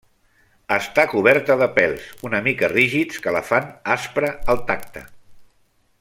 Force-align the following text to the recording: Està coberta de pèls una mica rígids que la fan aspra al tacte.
Està 0.75 1.03
coberta 1.11 1.57
de 1.63 1.67
pèls 1.75 2.07
una 2.29 2.39
mica 2.47 2.71
rígids 2.73 3.21
que 3.25 3.35
la 3.39 3.45
fan 3.53 3.69
aspra 3.97 4.35
al 4.55 4.63
tacte. 4.71 5.05